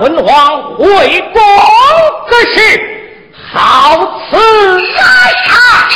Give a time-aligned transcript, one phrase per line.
[0.00, 1.42] 昏皇回宫
[2.30, 2.58] 之事
[3.52, 3.98] 好
[4.30, 5.02] 此来
[5.46, 5.90] 啊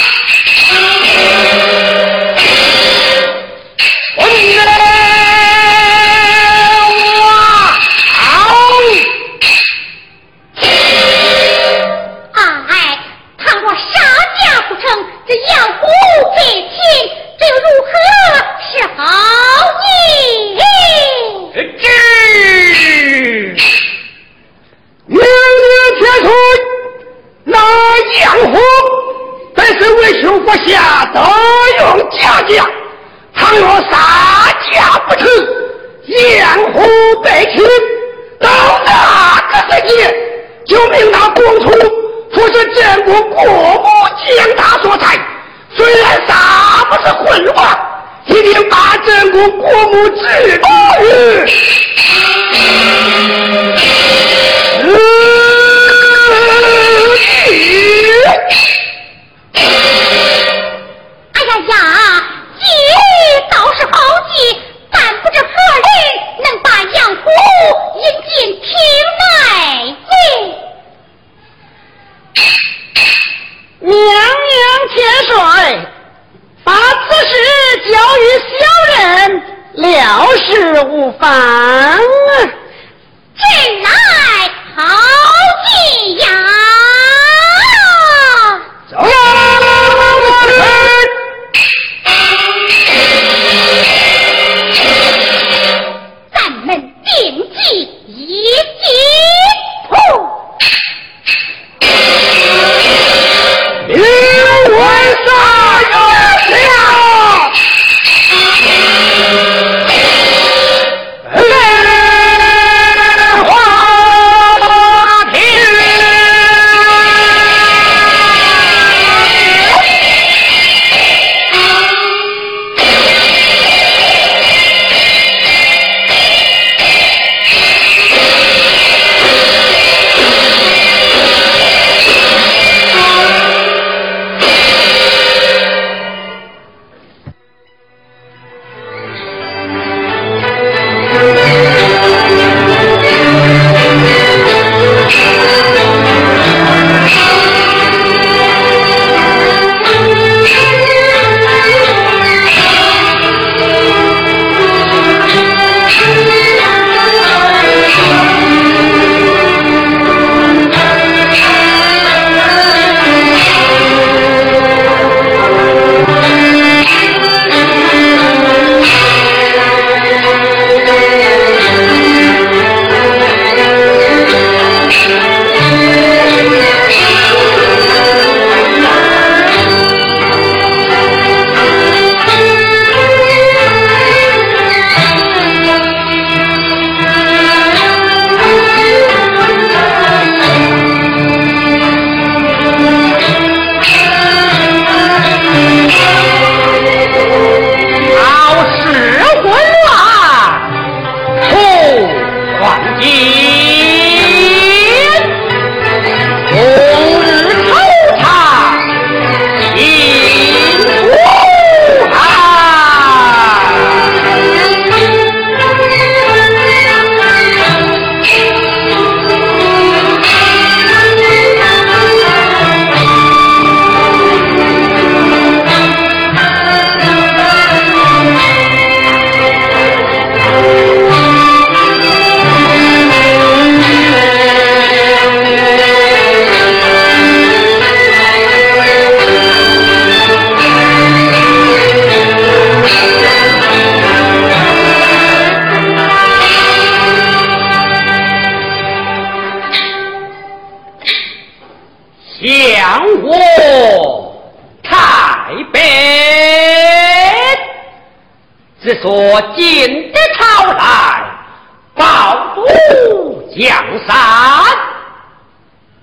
[263.56, 263.66] 江
[264.06, 264.16] 山。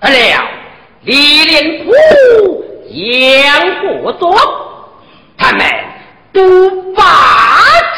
[0.00, 0.42] 不料
[1.02, 4.34] 李连甫杨国忠，
[5.38, 5.64] 他们
[6.32, 7.02] 都把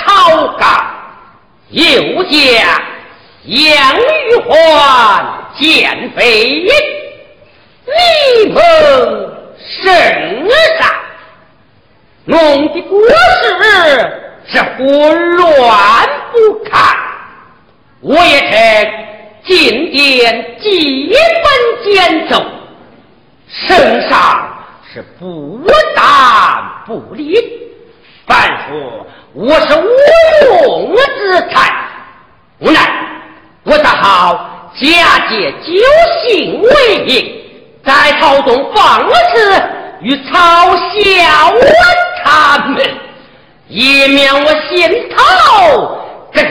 [0.04, 0.94] 朝纲，
[1.70, 2.32] 又将
[3.44, 5.24] 杨玉环
[5.58, 6.66] 见飞。
[7.86, 8.62] 你们
[9.82, 9.92] 圣
[10.78, 10.88] 上，
[12.24, 13.12] 弄的国事
[14.46, 16.96] 是混乱不堪。
[18.00, 18.92] 我也称
[19.46, 21.46] 进殿基本
[21.84, 22.42] 简奏，
[23.48, 24.12] 圣上
[24.92, 25.60] 是不
[25.94, 26.04] 但
[26.86, 27.38] 不理，
[28.26, 29.86] 反说我是无
[30.46, 31.70] 用之才。
[32.60, 32.80] 无奈
[33.64, 34.82] 我只好假
[35.28, 35.66] 借酒
[36.22, 37.40] 兴为名。
[37.84, 39.62] 在朝中放肆
[40.00, 40.32] 与嘲
[40.74, 41.60] 笑我
[42.24, 42.82] 他们，
[43.68, 45.22] 以免我心头
[46.32, 46.48] 这个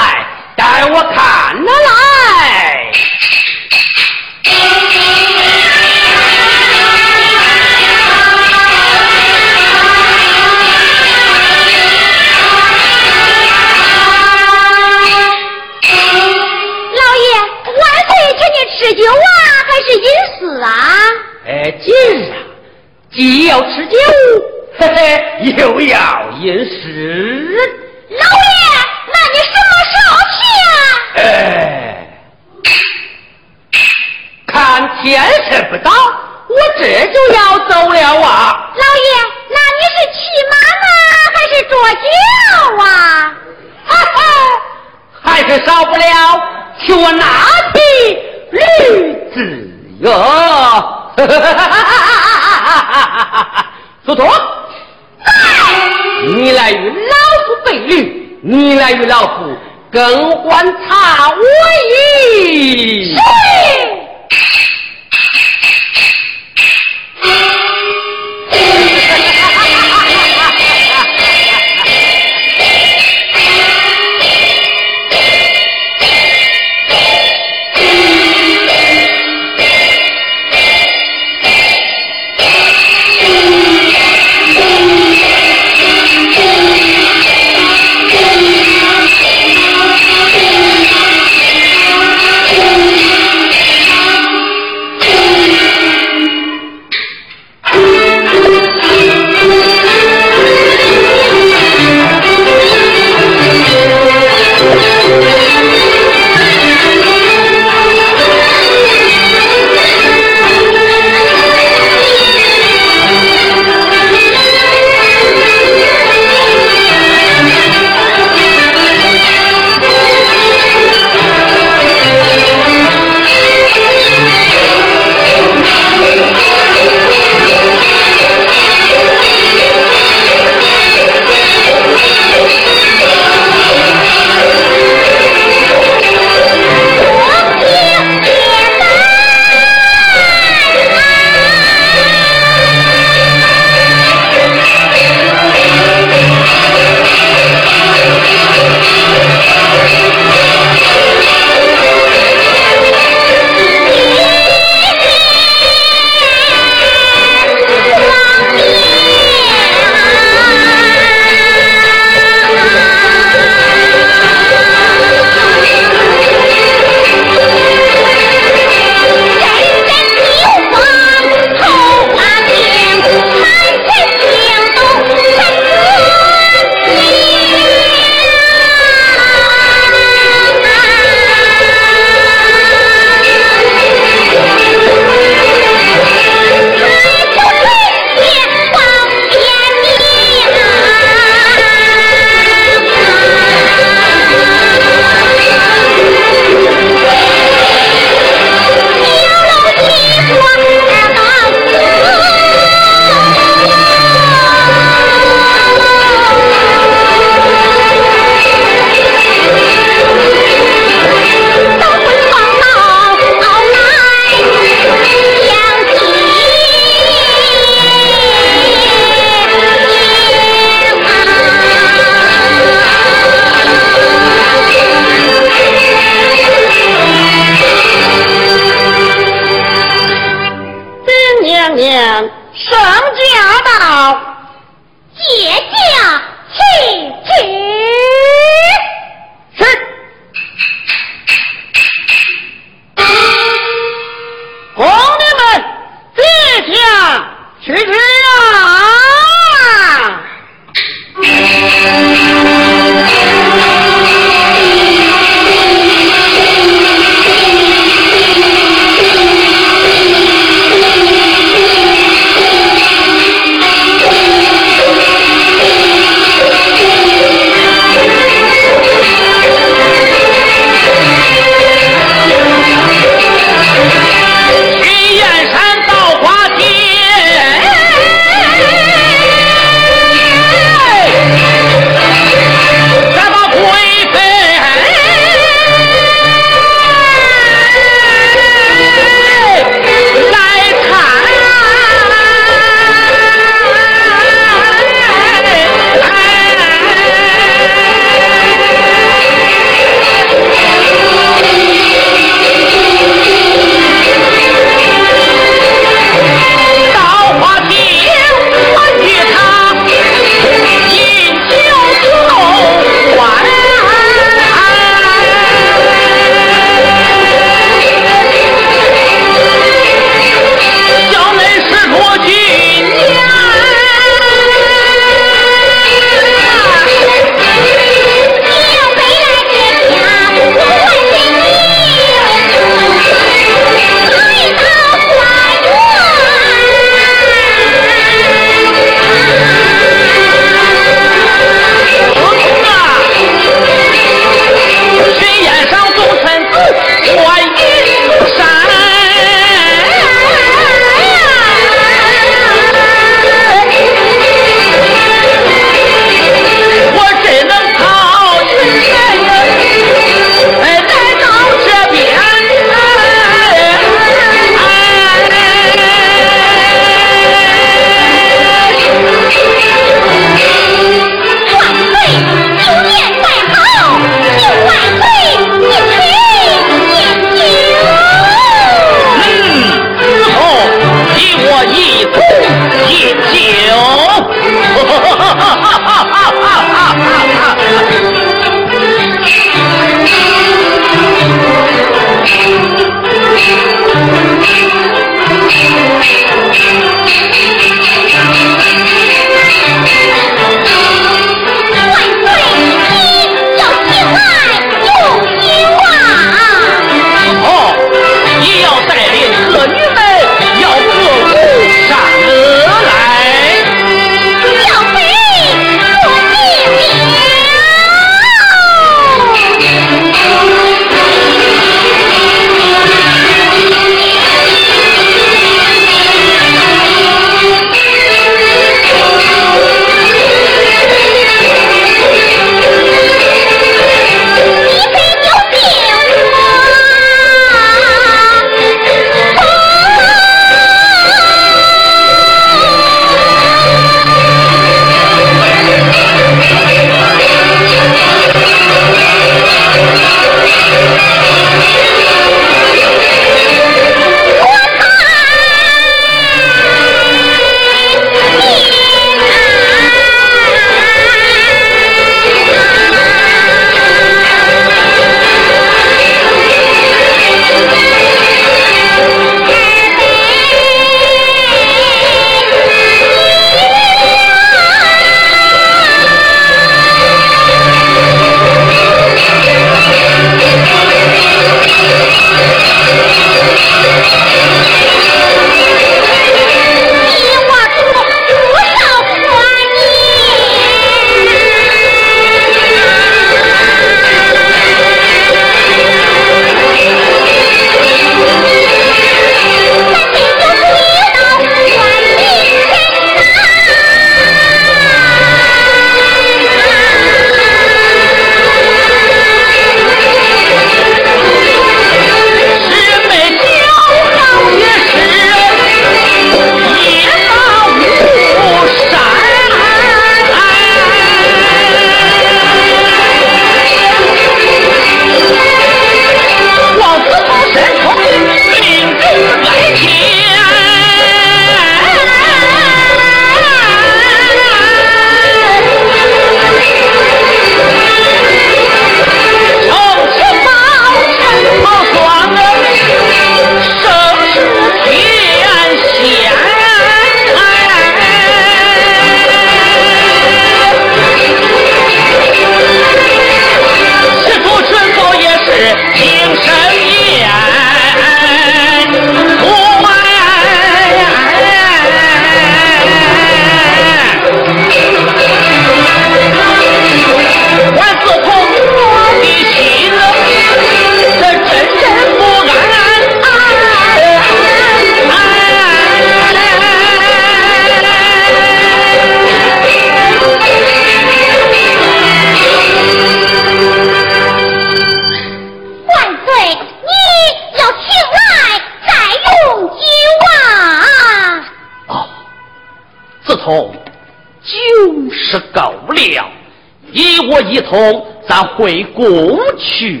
[597.74, 600.00] 我一同，咱回宫去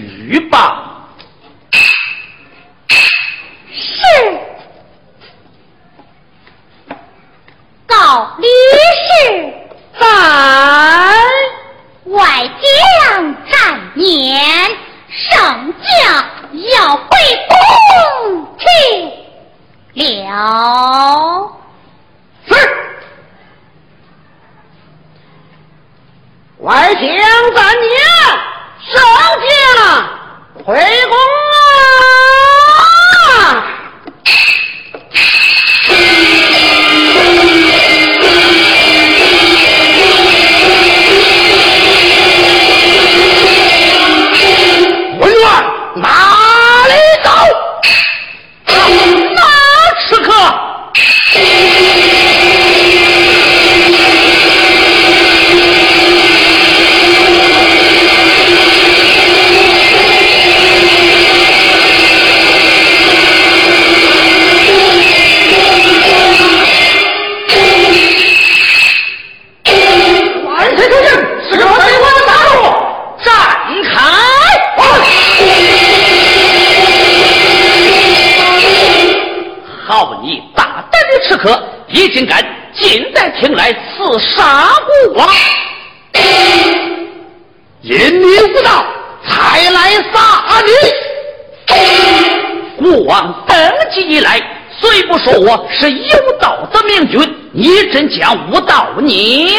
[97.94, 99.50] 真将无道你？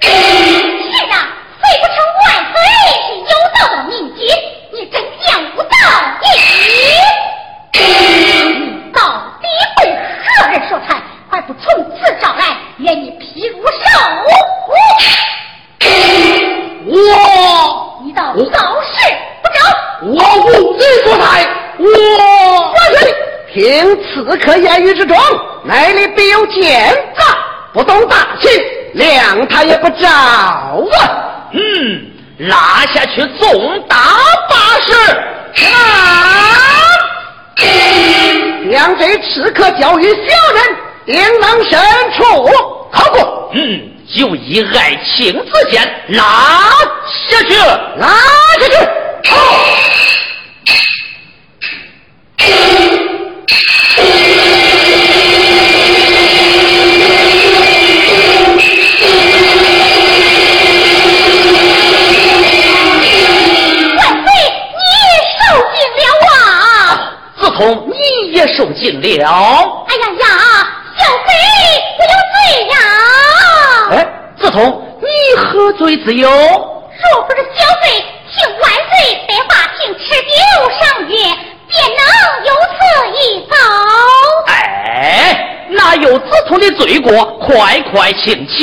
[0.00, 0.10] 是的，
[1.60, 2.56] 非不成万岁
[3.04, 4.24] 是有道的明君，
[4.72, 5.68] 你真将无道
[6.22, 6.24] 你！
[7.74, 8.98] 你到
[9.42, 9.46] 底
[9.84, 9.86] 为
[10.24, 10.96] 何人所产？
[11.28, 13.70] 快不从此招来，愿你劈如手！
[16.86, 16.90] 我
[18.02, 18.96] 你到底造事
[19.42, 19.60] 不招？
[20.04, 20.16] 我
[20.46, 21.46] 无罪所裁，
[21.76, 21.84] 我
[22.72, 23.14] 万岁！
[23.52, 25.14] 凭刺客言语之中，
[25.64, 27.24] 那里必有奸诈，
[27.72, 28.50] 不懂大情，
[28.94, 29.46] 谅
[30.00, 30.06] 他也
[30.76, 31.50] 不着啊！
[31.52, 31.58] 嗯，
[32.48, 33.96] 拉下去重打
[34.48, 34.92] 八十。
[35.64, 35.68] 啊！
[38.70, 40.18] 将这刺客交于小
[40.54, 40.60] 人，
[41.06, 41.80] 应能身
[42.16, 42.48] 处
[42.92, 43.50] 考过。
[43.54, 43.80] 嗯，
[44.14, 46.22] 就以爱卿之见，拉
[47.30, 47.56] 下去。
[47.96, 48.08] 拉
[48.60, 48.76] 下去！
[49.30, 49.87] 好。
[67.58, 67.60] 啊！
[67.60, 69.84] 自从你也受尽了。
[69.88, 70.24] 哎呀呀，
[70.96, 71.28] 小飞
[71.98, 72.38] 我有罪
[72.68, 72.74] 呀！
[73.90, 73.94] 哎，
[74.40, 74.58] 自从
[75.00, 75.06] 你
[75.36, 76.28] 何罪之有？
[76.30, 78.90] 若不是小飞请万岁
[79.28, 80.28] 在法庭吃酒
[80.80, 81.14] 赏月，
[81.68, 82.00] 便能
[82.44, 82.78] 有此
[83.18, 83.52] 一遭。
[84.46, 84.52] 哎，
[85.70, 87.24] 哪有自从的罪过？
[87.38, 88.56] 快快请起。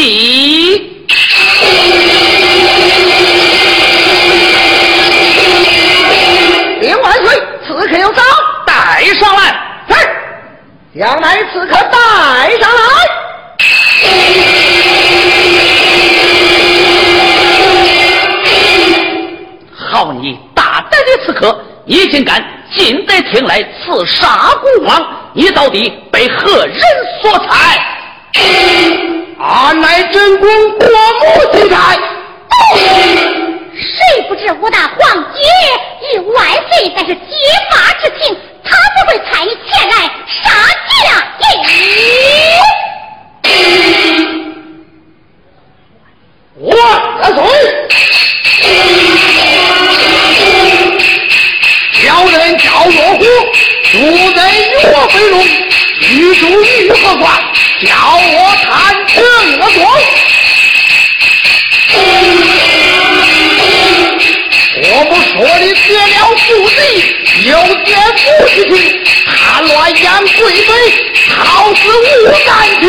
[6.79, 7.27] 禀万岁，
[7.65, 8.24] 刺客有招，带
[9.15, 9.41] 上来。
[9.89, 9.93] 是，
[10.99, 12.81] 将来刺客带上来。
[19.77, 22.43] 好你大胆的刺客，你竟敢
[22.75, 26.79] 进得厅来刺杀孤王，你到底被何人
[27.21, 27.79] 所裁？
[29.39, 30.49] 俺乃真公
[30.79, 31.95] 国母钦差。
[33.75, 35.39] 谁不知武大皇姐
[36.13, 37.31] 与万岁乃是结
[37.69, 39.93] 发之情，他不会参与前来
[40.43, 40.45] 杀
[40.87, 40.93] 驾
[41.39, 41.43] 耶！
[46.57, 46.71] 万
[47.35, 47.37] 岁！
[51.91, 53.23] 小人叫罗虎，
[53.91, 54.39] 主人
[54.71, 55.33] 与我飞龙，
[56.11, 57.25] 玉主玉何关？
[57.81, 59.13] 叫我探听
[59.59, 59.77] 恶状。
[64.77, 66.77] 我不说你劫了父地，
[67.49, 67.51] 又
[67.85, 68.77] 见父之情，
[69.25, 70.69] 叛乱杨贵妃，
[71.29, 72.49] 好似无感
[72.79, 72.83] 情。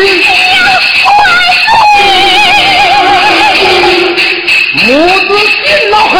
[4.85, 4.85] 母
[5.27, 6.15] 子心老恨，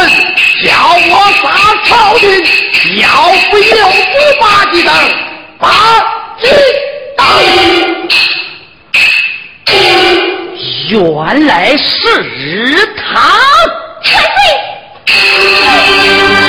[0.64, 0.66] 叫
[1.10, 1.44] 我杀
[1.84, 2.22] 朝廷，
[3.00, 3.06] 要
[3.50, 4.92] 不有不八级等，
[5.58, 5.66] 八
[6.40, 6.46] 级
[7.16, 7.22] 等。
[10.90, 11.86] 原来是
[12.96, 13.06] 他。
[15.20, 16.47] Thank you.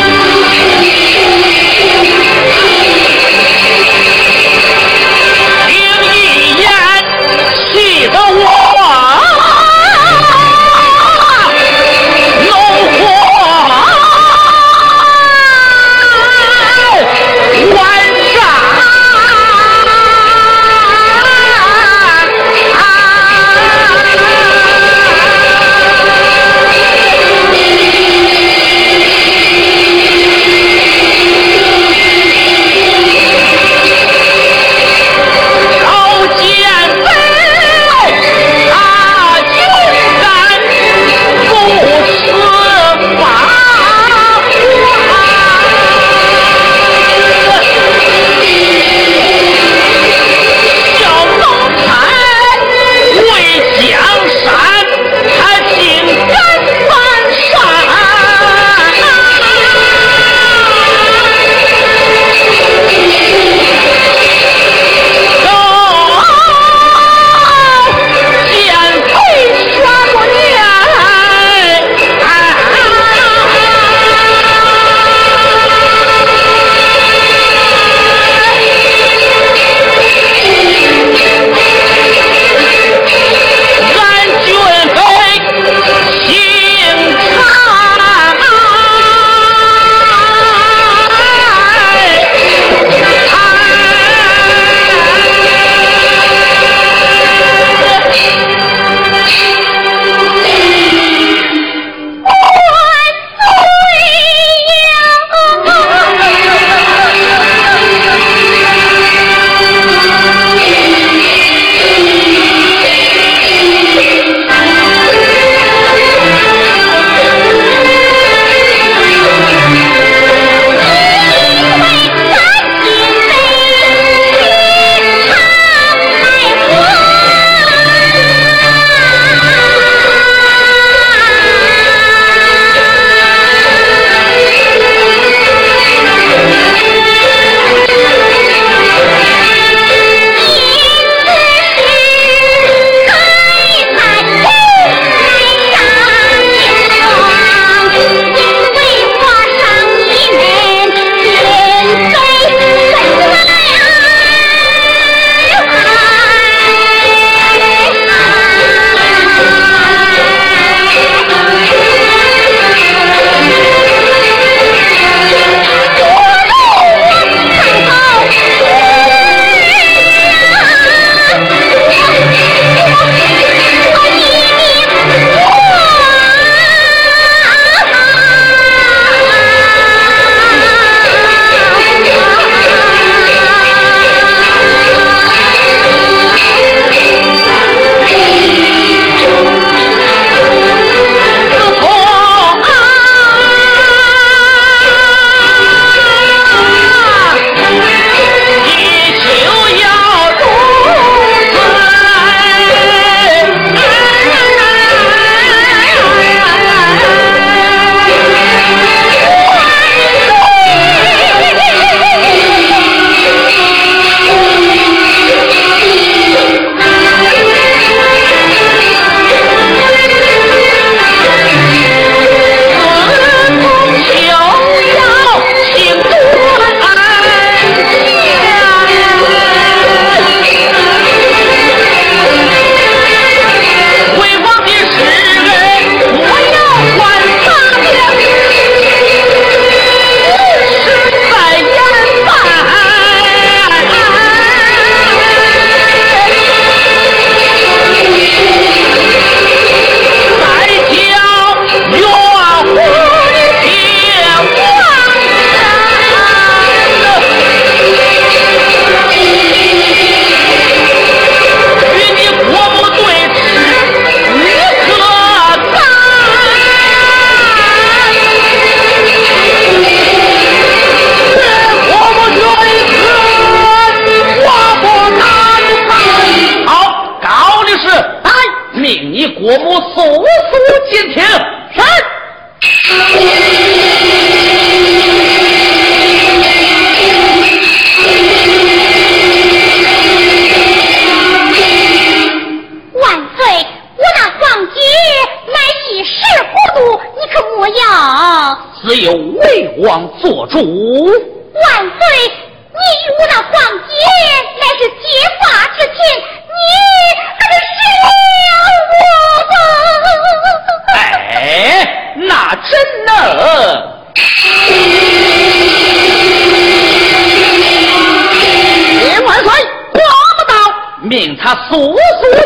[321.42, 321.98] 他速速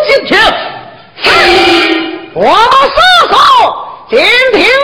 [0.06, 0.38] 进庭。
[2.36, 3.36] 我速速
[4.10, 4.20] 进
[4.54, 4.83] 庭！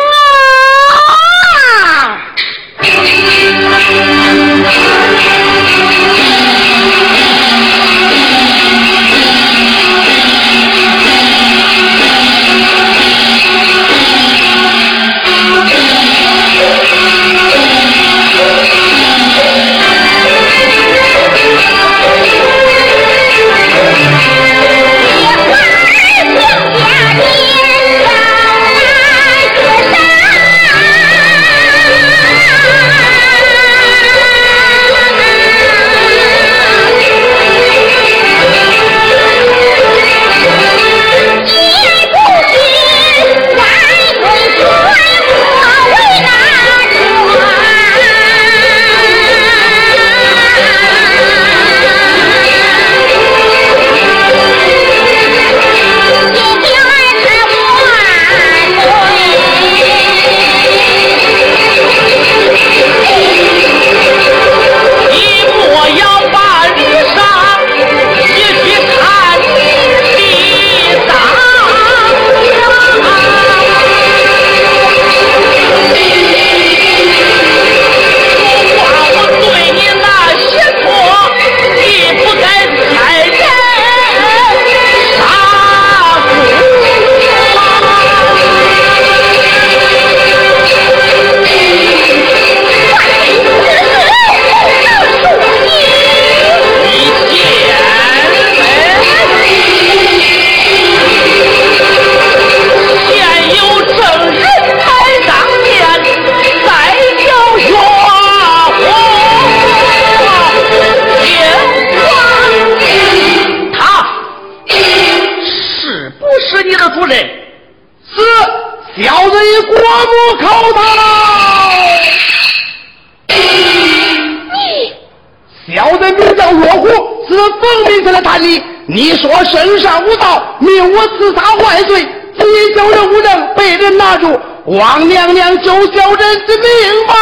[127.29, 137.13] 是奉命前来探你你说身上无道，命我刺杀万岁，你叫人无能被人拿住，王娘娘救小人的命吧！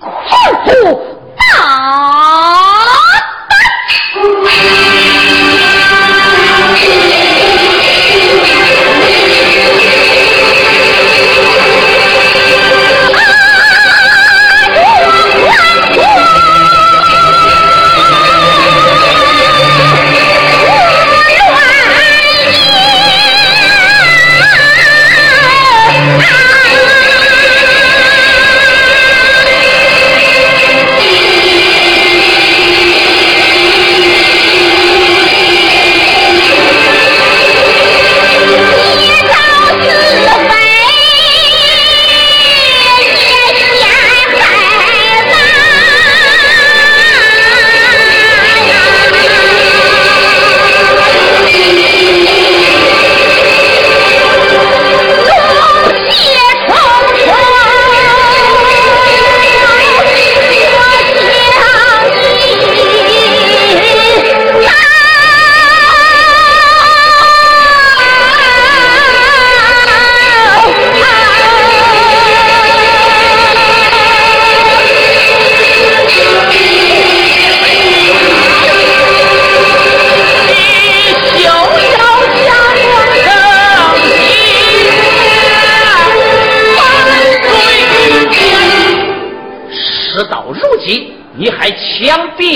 [0.00, 0.68] 快虎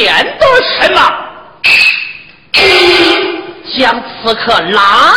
[0.05, 0.47] 想变得
[0.81, 1.01] 什么？
[3.79, 5.13] 将刺客拉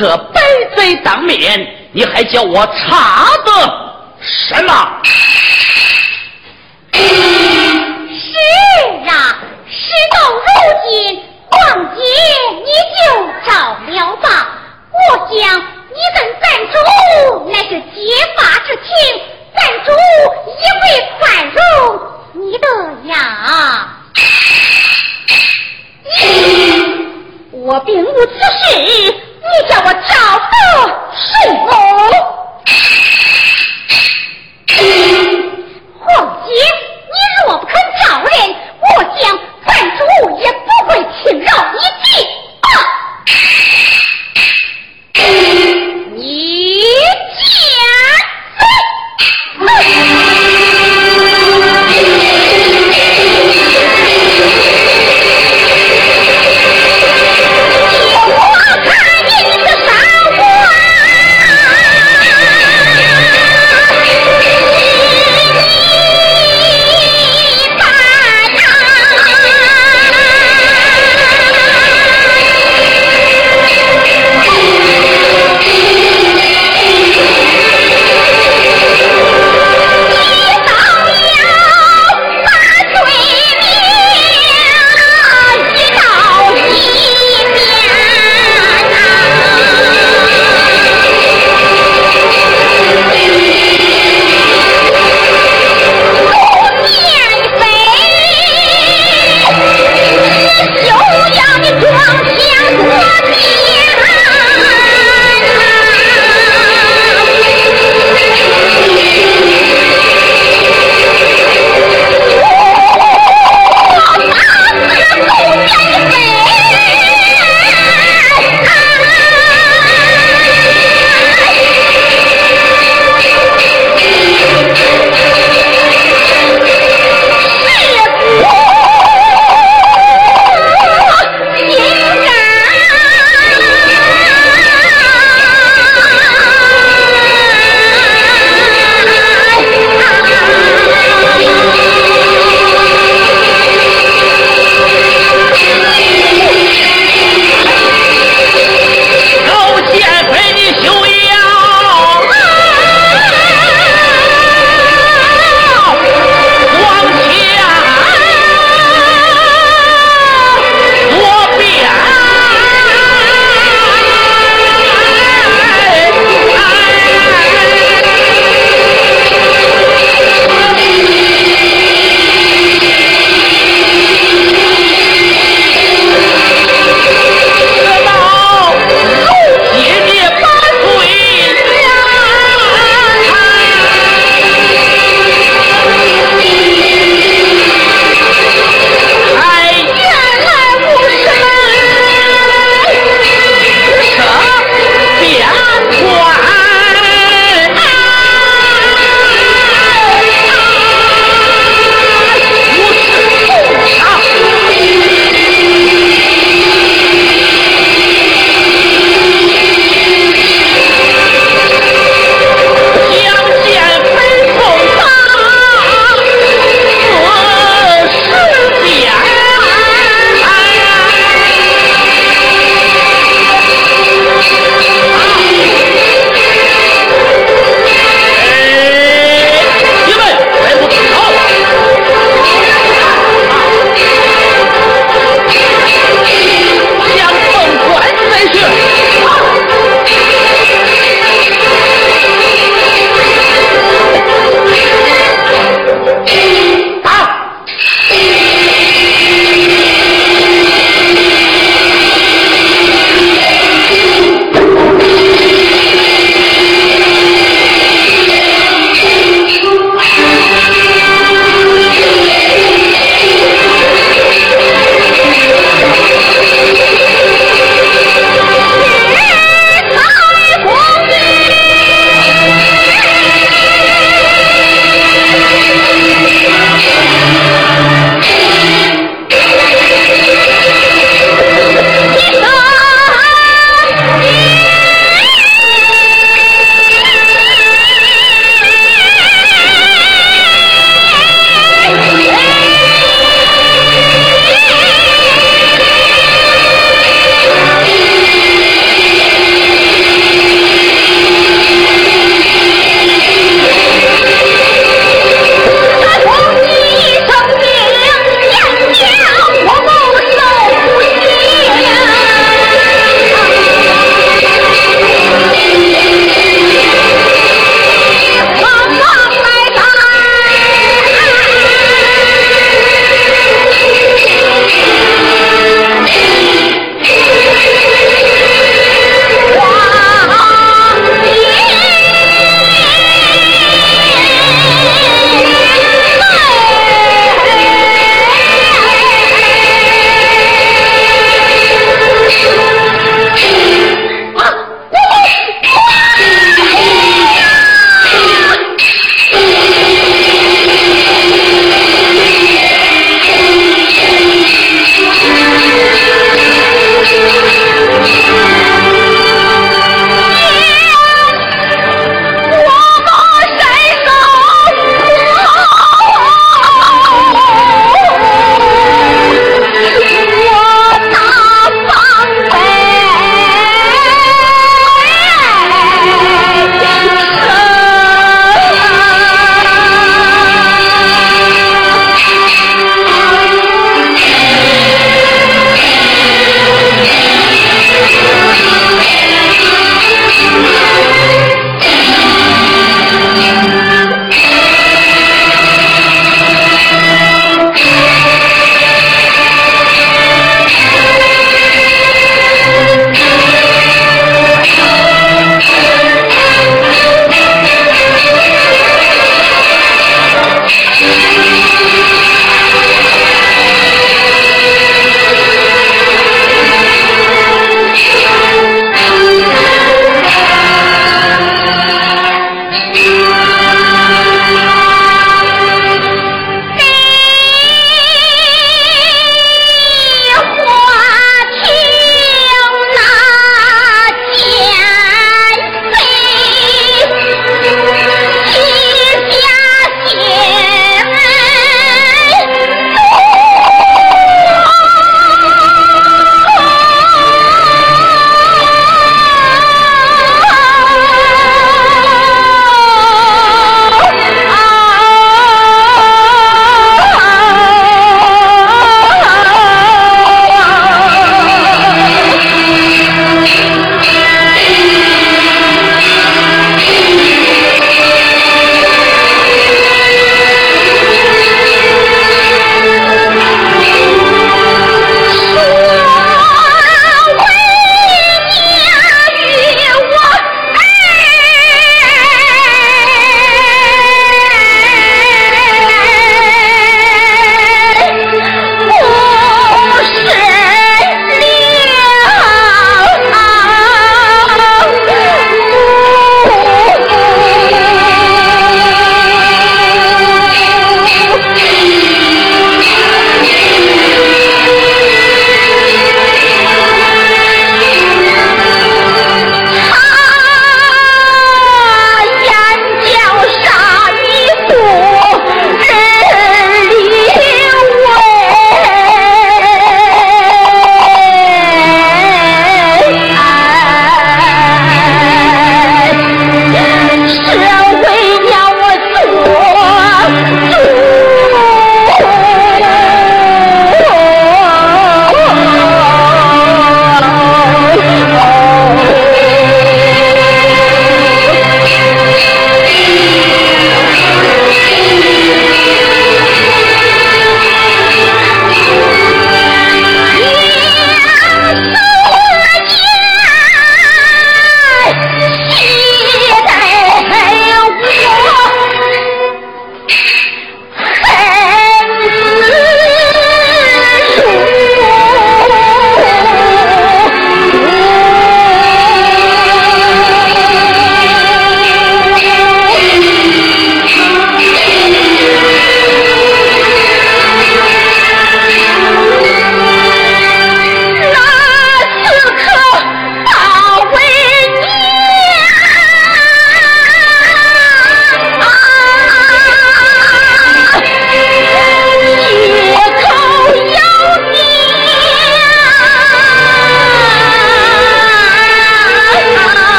[0.00, 0.40] 可背
[0.74, 1.60] 罪当面，
[1.92, 3.26] 你还叫我查